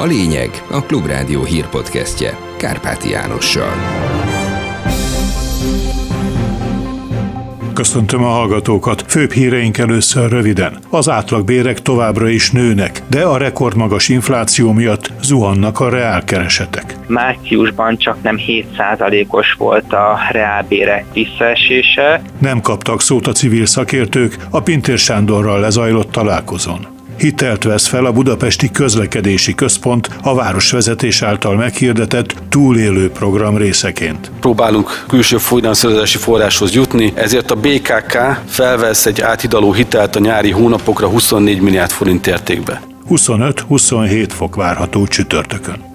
[0.00, 3.72] A lényeg a Klubrádió hírpodcastje Kárpáti Jánossal.
[7.74, 9.04] Köszöntöm a hallgatókat.
[9.08, 10.78] Főbb híreink először röviden.
[10.90, 16.96] Az átlagbérek továbbra is nőnek, de a rekordmagas infláció miatt zuhannak a reálkeresetek.
[17.06, 22.22] Márciusban csak nem 7%-os volt a reálbérek visszaesése.
[22.38, 28.12] Nem kaptak szót a civil szakértők a Pintér Sándorral lezajlott találkozón hitelt vesz fel a
[28.12, 34.30] Budapesti Közlekedési Központ a városvezetés által meghirdetett túlélő program részeként.
[34.40, 41.08] Próbálunk külső finanszírozási forráshoz jutni, ezért a BKK felvesz egy áthidaló hitelt a nyári hónapokra
[41.08, 42.82] 24 milliárd forint értékbe.
[43.10, 45.88] 25-27 fok várható csütörtökön.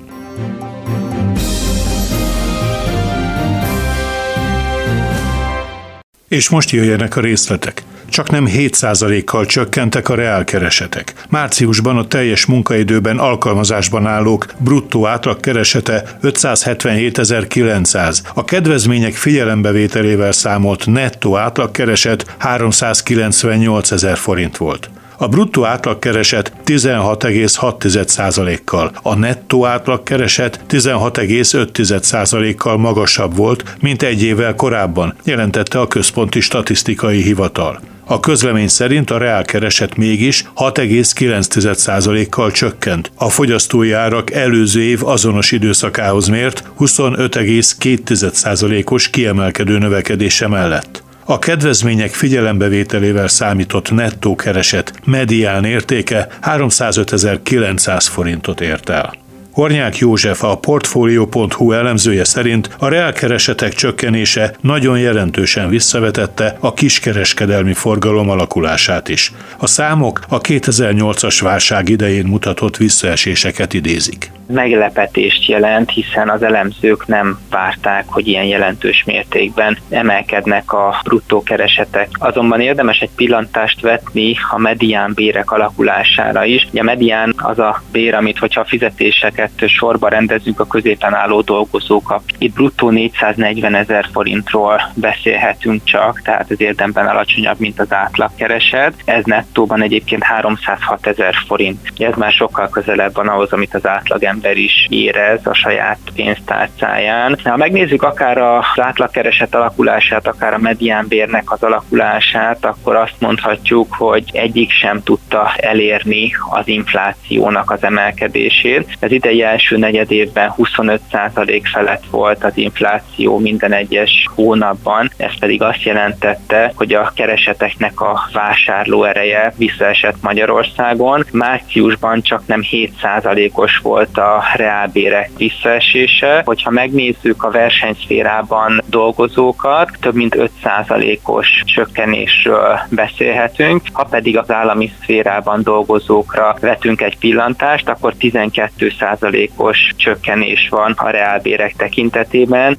[6.27, 7.83] És most jöjjenek a részletek
[8.15, 11.13] csak nem 7%-kal csökkentek a reálkeresetek.
[11.29, 22.35] Márciusban a teljes munkaidőben alkalmazásban állók bruttó átlagkeresete 577.900, a kedvezmények figyelembevételével számolt nettó átlagkereset
[22.39, 24.89] 398.000 forint volt.
[25.17, 35.79] A bruttó átlagkereset 16,6%-kal, a nettó átlagkereset 16,5%-kal magasabb volt, mint egy évvel korábban, jelentette
[35.79, 37.79] a Központi Statisztikai Hivatal.
[38.07, 43.11] A közlemény szerint a reálkereset mégis 6,9%-kal csökkent.
[43.15, 51.03] A fogyasztói árak előző év azonos időszakához mért 25,2%-os kiemelkedő növekedése mellett.
[51.27, 59.13] A kedvezmények figyelembevételével számított nettó kereset medián értéke 305.900 forintot ért el.
[59.51, 68.29] Hornyák József, a Portfolio.hu elemzője szerint a reálkeresetek csökkenése nagyon jelentősen visszavetette a kiskereskedelmi forgalom
[68.29, 69.33] alakulását is.
[69.57, 77.39] A számok a 2008-as válság idején mutatott visszaeséseket idézik meglepetést jelent, hiszen az elemzők nem
[77.49, 82.07] várták, hogy ilyen jelentős mértékben emelkednek a bruttó keresetek.
[82.13, 86.67] Azonban érdemes egy pillantást vetni a medián bérek alakulására is.
[86.73, 92.21] a medián az a bér, amit hogyha a fizetéseket sorba rendezünk a középen álló dolgozók.
[92.37, 98.93] Itt bruttó 440 ezer forintról beszélhetünk csak, tehát ez érdemben alacsonyabb, mint az átlagkereset.
[99.05, 101.93] Ez nettóban egyébként 306 ezer forint.
[101.97, 107.37] Ez már sokkal közelebb van ahhoz, amit az átlag ember is érez a saját pénztárcáján.
[107.43, 114.23] Ha megnézzük akár az átlagkereset alakulását, akár a mediánbérnek az alakulását, akkor azt mondhatjuk, hogy
[114.33, 118.97] egyik sem tudta elérni az inflációnak az emelkedését.
[119.01, 125.61] Az idei első negyed évben 25% felett volt az infláció minden egyes hónapban, ez pedig
[125.61, 131.25] azt jelentette, hogy a kereseteknek a vásárló ereje visszaesett Magyarországon.
[131.31, 136.41] Márciusban csak nem 7%-os volt a a reálbérek visszaesése.
[136.45, 143.81] Hogyha megnézzük a versenyszférában dolgozókat, több mint 5%-os csökkenésről beszélhetünk.
[143.93, 151.73] Ha pedig az állami szférában dolgozókra vetünk egy pillantást, akkor 12%-os csökkenés van a reálbérek
[151.77, 152.77] tekintetében.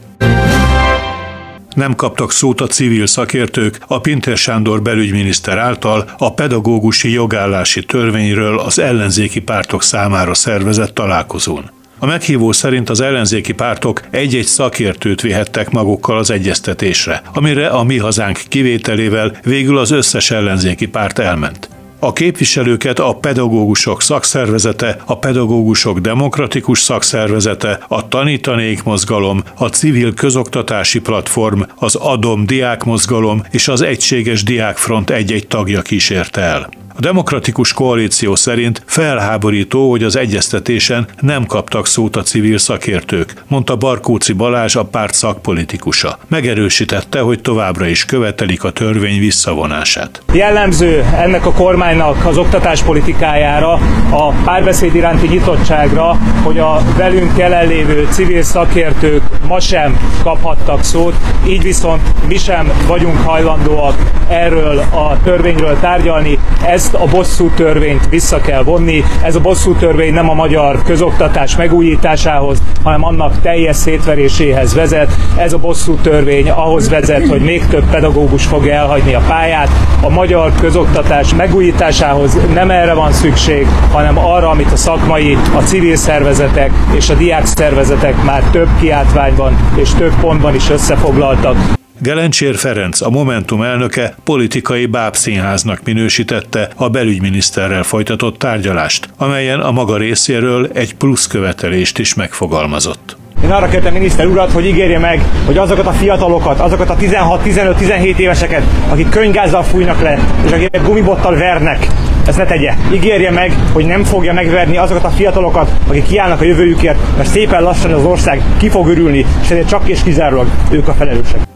[1.76, 8.59] Nem kaptak szót a civil szakértők a Pinter Sándor belügyminiszter által a pedagógusi jogállási törvényről
[8.59, 11.70] az ellenzéki pártok számára szervezett találkozón.
[11.98, 17.98] A meghívó szerint az ellenzéki pártok egy-egy szakértőt vihettek magukkal az egyeztetésre, amire a mi
[17.98, 21.75] hazánk kivételével végül az összes ellenzéki párt elment.
[21.99, 31.01] A képviselőket a pedagógusok szakszervezete, a pedagógusok demokratikus szakszervezete, a tanítanék mozgalom, a civil közoktatási
[31.01, 36.69] platform, az Adom diákmozgalom és az Egységes Diákfront egy-egy tagja kísérte el.
[36.97, 43.77] A demokratikus koalíció szerint felháborító, hogy az egyeztetésen nem kaptak szót a civil szakértők, mondta
[43.77, 46.19] Barkóci Balázs, a párt szakpolitikusa.
[46.29, 50.23] Megerősítette, hogy továbbra is követelik a törvény visszavonását.
[50.33, 53.72] Jellemző ennek a kormánynak az oktatáspolitikájára,
[54.10, 61.15] a párbeszéd iránti nyitottságra, hogy a velünk jelenlévő civil szakértők ma sem kaphattak szót,
[61.47, 63.95] így viszont mi sem vagyunk hajlandóak
[64.28, 66.39] erről a törvényről tárgyalni.
[66.65, 69.04] Ez ezt a bosszú törvényt vissza kell vonni.
[69.22, 75.16] Ez a bosszú törvény nem a magyar közoktatás megújításához, hanem annak teljes szétveréséhez vezet.
[75.36, 79.68] Ez a bosszú törvény ahhoz vezet, hogy még több pedagógus fogja elhagyni a pályát.
[80.03, 85.97] A magyar közoktatás megújításához nem erre van szükség, hanem arra, amit a szakmai, a civil
[85.97, 91.56] szervezetek és a diák szervezetek már több kiáltványban és több pontban is összefoglaltak.
[91.98, 99.97] Gelencsér Ferenc, a Momentum elnöke politikai bábszínháznak minősítette a belügyminiszterrel folytatott tárgyalást, amelyen a maga
[99.97, 103.16] részéről egy plusz követelést is megfogalmazott.
[103.45, 108.16] Én arra kértem miniszter urat, hogy ígérje meg, hogy azokat a fiatalokat, azokat a 16-15-17
[108.16, 111.87] éveseket, akik könygázzal fújnak le, és akik gumibottal vernek,
[112.27, 112.75] ezt ne tegye.
[112.92, 117.63] Ígérje meg, hogy nem fogja megverni azokat a fiatalokat, akik kiállnak a jövőjükért, mert szépen
[117.63, 121.47] lassan az ország ki fog örülni, és ezért csak és kizárólag ők a felelősek.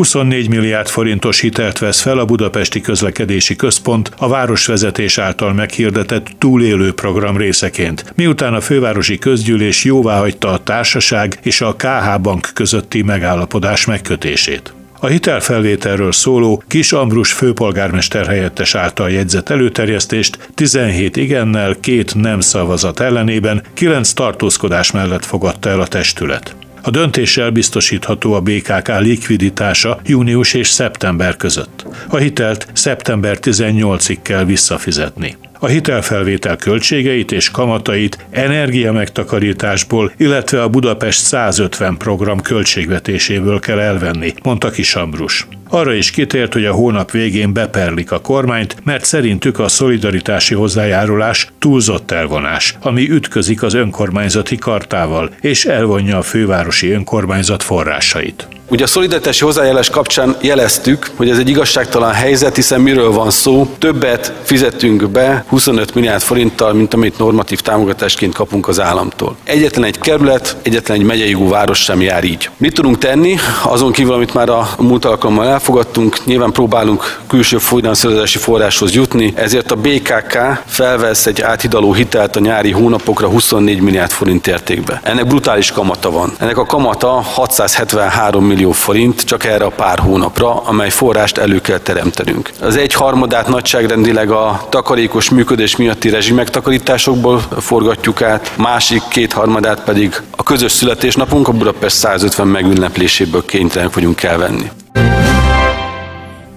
[0.00, 6.92] 24 milliárd forintos hitelt vesz fel a Budapesti Közlekedési Központ a városvezetés által meghirdetett túlélő
[6.92, 13.84] program részeként, miután a fővárosi közgyűlés jóváhagyta a társaság és a KH Bank közötti megállapodás
[13.84, 14.72] megkötését.
[15.00, 23.00] A hitelfelvételről szóló Kis Ambrus főpolgármester helyettes által jegyzett előterjesztést 17 igennel, két nem szavazat
[23.00, 26.54] ellenében, 9 tartózkodás mellett fogadta el a testület.
[26.82, 31.86] A döntéssel biztosítható a BKK likviditása június és szeptember között.
[32.08, 35.36] A hitelt szeptember 18-ig kell visszafizetni.
[35.58, 44.34] A hitelfelvétel költségeit és kamatait energia megtakarításból, illetve a Budapest 150 program költségvetéséből kell elvenni,
[44.42, 45.46] mondta Kisambrus.
[45.72, 51.52] Arra is kitért, hogy a hónap végén beperlik a kormányt, mert szerintük a szolidaritási hozzájárulás
[51.58, 58.48] túlzott elvonás, ami ütközik az önkormányzati kartával, és elvonja a fővárosi önkormányzat forrásait.
[58.70, 63.74] Ugye a szolidaritási hozzájárulás kapcsán jeleztük, hogy ez egy igazságtalan helyzet, hiszen miről van szó?
[63.78, 69.36] Többet fizetünk be 25 milliárd forinttal, mint amit normatív támogatásként kapunk az államtól.
[69.44, 72.50] Egyetlen egy kerület, egyetlen egy megyei város sem jár így.
[72.56, 73.36] Mit tudunk tenni?
[73.64, 79.70] Azon kívül, amit már a múlt alkalommal elfogadtunk, nyilván próbálunk külső finanszírozási forráshoz jutni, ezért
[79.70, 85.00] a BKK felvesz egy áthidaló hitelt a nyári hónapokra 24 milliárd forint értékbe.
[85.04, 86.32] Ennek brutális kamata van.
[86.38, 91.78] Ennek a kamata 673 millió forint csak erre a pár hónapra, amely forrást elő kell
[91.78, 92.50] teremtenünk.
[92.60, 99.84] Az egy harmadát nagyságrendileg a takarékos működés miatti rezsi megtakarításokból forgatjuk át, másik két harmadát
[99.84, 104.70] pedig a közös születésnapunk a Budapest 150 megünnepléséből kénytelenek vagyunk elvenni.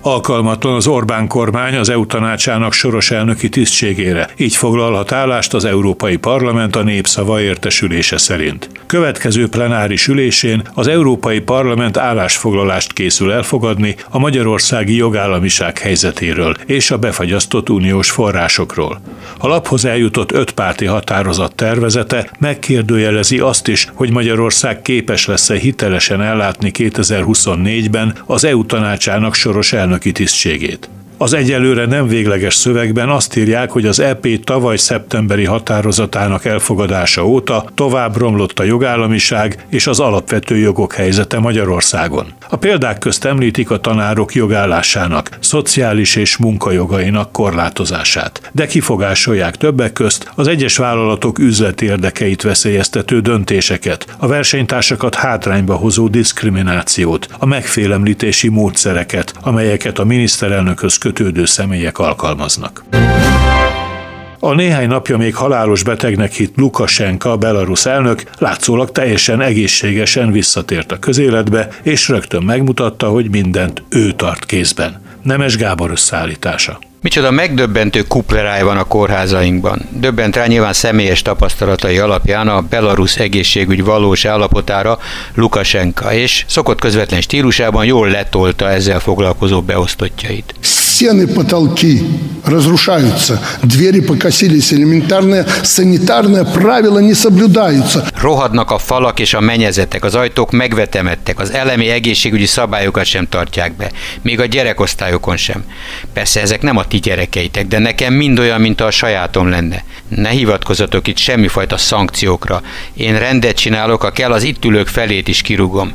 [0.05, 4.29] Alkalmatlan az Orbán kormány az EU tanácsának soros elnöki tisztségére.
[4.38, 8.69] Így foglalhat állást az Európai Parlament a népszava értesülése szerint.
[8.85, 16.97] Következő plenáris ülésén az Európai Parlament állásfoglalást készül elfogadni a magyarországi jogállamiság helyzetéről és a
[16.97, 19.01] befagyasztott uniós forrásokról.
[19.38, 26.21] A laphoz eljutott öt párti határozat tervezete megkérdőjelezi azt is, hogy Magyarország képes lesz-e hitelesen
[26.21, 30.90] ellátni 2024-ben az EU tanácsának soros elnöki elnöki tisztségét.
[31.18, 37.65] Az egyelőre nem végleges szövegben azt írják, hogy az EP tavaly szeptemberi határozatának elfogadása óta
[37.75, 42.25] tovább romlott a jogállamiság és az alapvető jogok helyzete Magyarországon.
[42.50, 50.31] A példák közt említik a tanárok jogállásának, szociális és munkajogainak korlátozását, de kifogásolják többek közt
[50.36, 59.33] az egyes vállalatok üzleti érdekeit veszélyeztető döntéseket, a versenytársakat hátrányba hozó diszkriminációt, a megfélemlítési módszereket,
[59.42, 62.83] amelyeket a miniszterelnökhöz kötődő személyek alkalmaznak.
[64.39, 70.91] A néhány napja még halálos betegnek hitt Lukasenka, a belarusz elnök, látszólag teljesen egészségesen visszatért
[70.91, 75.01] a közéletbe, és rögtön megmutatta, hogy mindent ő tart kézben.
[75.21, 76.79] Nemes Gábor összeállítása.
[77.01, 79.81] Micsoda megdöbbentő kupleráj van a kórházainkban.
[79.89, 84.99] Döbbent rá nyilván személyes tapasztalatai alapján a belarusz egészségügy valós állapotára
[85.35, 90.54] Lukasenka, és szokott közvetlen stílusában jól letolta ezzel foglalkozó beosztottjait
[91.03, 92.03] Стены, потолки
[92.44, 98.06] разрушаются, двери покосились, элементарные санитарные правила не соблюдаются.
[98.20, 103.77] Rohadnak a falak és a menyezetek, az ajtók megvetemedtek, az elemi egészségügyi szabályokat sem tartják
[103.77, 103.91] be,
[104.22, 105.65] még a gyerekosztályokon sem.
[106.12, 109.84] Persze ezek nem a ti gyerekeitek, de nekem mind olyan, mint a sajátom lenne.
[110.08, 112.62] Ne hivatkozatok itt semmifajta szankciókra.
[112.94, 115.93] Én rendet csinálok, a kell az itt ülők felét is kirúgom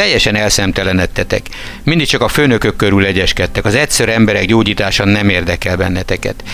[0.00, 1.42] teljesen elszemtelenedtetek.
[1.82, 3.64] Mindig csak a főnökök körül egyeskedtek.
[3.64, 6.44] Az egyszerű emberek gyógyítása nem érdekel benneteket.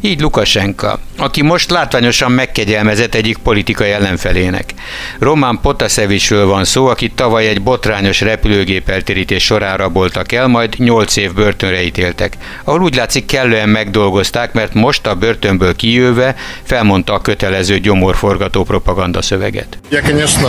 [0.00, 4.74] Így Lukasenka, aki most látványosan megkegyelmezett egyik politikai ellenfelének.
[5.18, 11.16] Román Potasevicről van szó, aki tavaly egy botrányos repülőgép eltérítés során raboltak el, majd 8
[11.16, 12.36] év börtönre ítéltek.
[12.64, 19.22] Ahol úgy látszik kellően megdolgozták, mert most a börtönből kijöve felmondta a kötelező gyomorforgató propaganda
[19.22, 19.78] szöveget.
[19.90, 20.48] Я, конечно,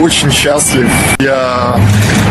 [0.00, 0.90] очень счастлив.
[1.18, 1.74] Я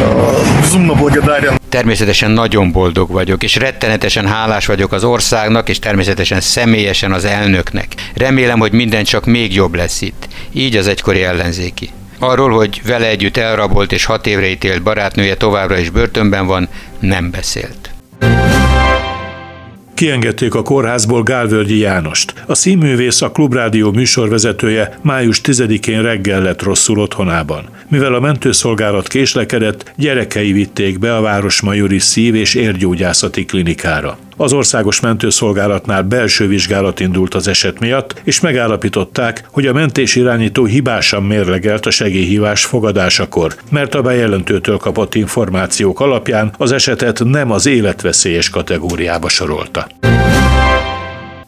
[0.01, 0.40] э,
[0.71, 7.11] безумно благодарен Természetesen nagyon boldog vagyok, és rettenetesen hálás vagyok az országnak, és természetesen személyesen
[7.11, 7.87] az elnöknek.
[8.13, 10.27] Remélem, hogy minden csak még jobb lesz itt.
[10.51, 11.89] Így az egykori ellenzéki.
[12.19, 16.67] Arról, hogy vele együtt elrabolt és hat évre ítélt barátnője továbbra is börtönben van,
[16.99, 17.89] nem beszélt.
[20.02, 22.34] Kiengedték a kórházból Gálvölgyi Jánost.
[22.46, 27.64] A színművész, a Klubrádió műsorvezetője május 10-én reggel lett rosszul otthonában.
[27.88, 34.18] Mivel a mentőszolgálat késlekedett, gyerekei vitték be a Városmajori Szív- és Érgyógyászati Klinikára.
[34.42, 40.64] Az országos mentőszolgálatnál belső vizsgálat indult az eset miatt, és megállapították, hogy a mentés irányító
[40.64, 47.66] hibásan mérlegelt a segélyhívás fogadásakor, mert a bejelentőtől kapott információk alapján az esetet nem az
[47.66, 49.86] életveszélyes kategóriába sorolta.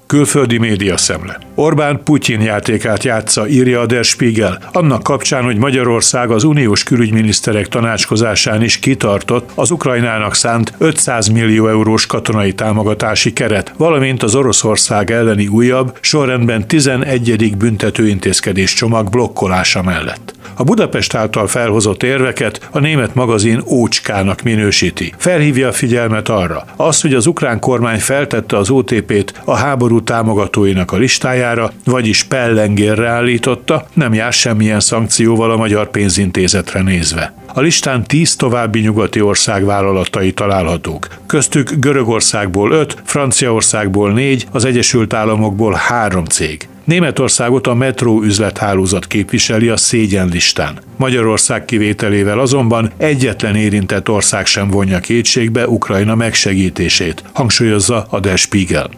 [0.07, 1.39] Külföldi média szemle.
[1.55, 7.69] Orbán Putyin játékát játsza, írja a Der Spiegel, annak kapcsán, hogy Magyarország az uniós külügyminiszterek
[7.69, 15.11] tanácskozásán is kitartott az Ukrajnának szánt 500 millió eurós katonai támogatási keret, valamint az Oroszország
[15.11, 17.57] elleni újabb, sorrendben 11.
[17.57, 20.35] büntetőintézkedés csomag blokkolása mellett.
[20.57, 25.13] A Budapest által felhozott érveket a német magazin ócskának minősíti.
[25.17, 30.93] Felhívja a figyelmet arra, az, hogy az ukrán kormány feltette az OTP-t a háború támogatóinak
[30.93, 37.35] a listájára, vagyis pellengérre állította, nem jár semmilyen szankcióval a magyar pénzintézetre nézve.
[37.47, 41.09] A listán tíz további nyugati ország vállalatai találhatók.
[41.27, 46.69] Köztük Görögországból öt, Franciaországból négy, az Egyesült Államokból három cég.
[46.85, 50.79] Németországot a metró üzlethálózat képviseli a szégyenlistán.
[50.97, 58.91] Magyarország kivételével azonban egyetlen érintett ország sem vonja kétségbe Ukrajna megsegítését, hangsúlyozza a Der Spiegel.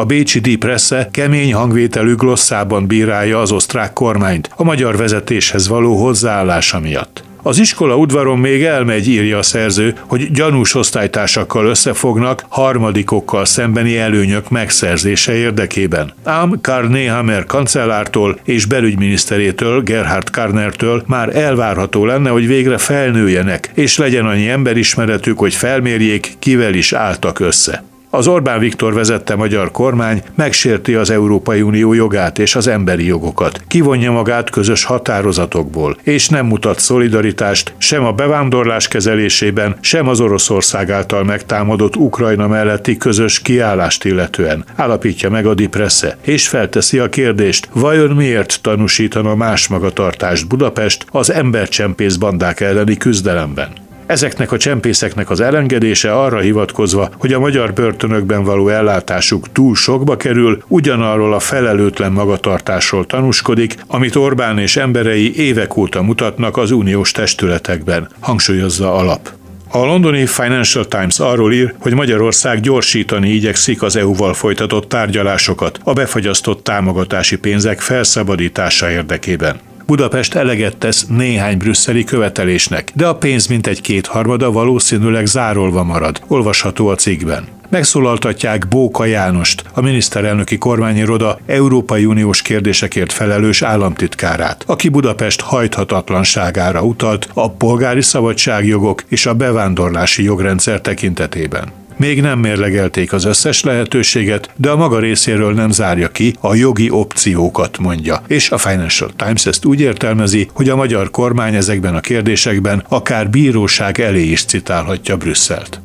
[0.00, 5.96] A Bécsi Die Presse kemény hangvételű glosszában bírálja az osztrák kormányt a magyar vezetéshez való
[5.96, 7.24] hozzáállása miatt.
[7.42, 14.48] Az iskola udvaron még elmegy, írja a szerző, hogy gyanús osztálytársakkal összefognak harmadikokkal szembeni előnyök
[14.48, 16.12] megszerzése érdekében.
[16.24, 24.26] Ám Karnéhamer kancellártól és belügyminiszterétől, Gerhard Karnertől már elvárható lenne, hogy végre felnőjenek, és legyen
[24.26, 27.89] annyi emberismeretük, hogy felmérjék, kivel is álltak össze.
[28.12, 33.62] Az Orbán Viktor vezette magyar kormány megsérti az Európai Unió jogát és az emberi jogokat,
[33.68, 40.90] kivonja magát közös határozatokból, és nem mutat szolidaritást sem a bevándorlás kezelésében, sem az Oroszország
[40.90, 47.68] által megtámadott Ukrajna melletti közös kiállást illetően, állapítja meg a Dipresse, és felteszi a kérdést,
[47.72, 53.88] vajon miért tanúsítana más magatartást Budapest az embercsempész bandák elleni küzdelemben.
[54.10, 60.16] Ezeknek a csempészeknek az elengedése arra hivatkozva, hogy a magyar börtönökben való ellátásuk túl sokba
[60.16, 67.10] kerül, ugyanarról a felelőtlen magatartásról tanúskodik, amit Orbán és emberei évek óta mutatnak az uniós
[67.12, 69.30] testületekben, hangsúlyozza alap.
[69.68, 75.92] A londoni Financial Times arról ír, hogy Magyarország gyorsítani igyekszik az EU-val folytatott tárgyalásokat a
[75.92, 79.69] befagyasztott támogatási pénzek felszabadítása érdekében.
[79.90, 86.88] Budapest eleget tesz néhány brüsszeli követelésnek, de a pénz mintegy kétharmada valószínűleg zárolva marad, olvasható
[86.88, 87.46] a cikkben.
[87.68, 97.28] Megszólaltatják Bóka Jánost, a miniszterelnöki kormányiroda Európai Uniós kérdésekért felelős államtitkárát, aki Budapest hajthatatlanságára utalt
[97.34, 101.79] a polgári szabadságjogok és a bevándorlási jogrendszer tekintetében.
[102.00, 106.90] Még nem mérlegelték az összes lehetőséget, de a maga részéről nem zárja ki a jogi
[106.90, 108.22] opciókat, mondja.
[108.26, 113.30] És a Financial Times ezt úgy értelmezi, hogy a magyar kormány ezekben a kérdésekben akár
[113.30, 115.80] bíróság elé is citálhatja Brüsszelt.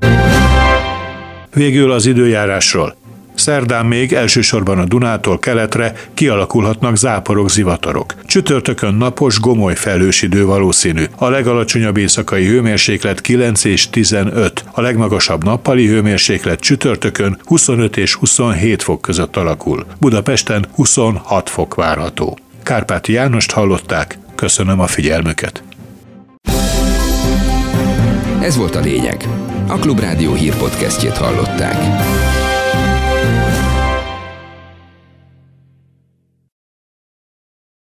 [1.53, 2.95] Végül az időjárásról.
[3.45, 8.15] Szerdán még elsősorban a Dunától keletre kialakulhatnak záporok, zivatarok.
[8.25, 11.03] Csütörtökön napos, gomoly felhős idő valószínű.
[11.15, 14.65] A legalacsonyabb éjszakai hőmérséklet 9 és 15.
[14.71, 19.85] A legmagasabb nappali hőmérséklet csütörtökön 25 és 27 fok között alakul.
[19.99, 22.37] Budapesten 26 fok várható.
[22.63, 24.17] Kárpáti Jánost hallották.
[24.35, 25.63] Köszönöm a figyelmüket.
[28.41, 29.27] Ez volt a lényeg.
[29.67, 31.75] A Klubrádió hírpodcastjét hallották.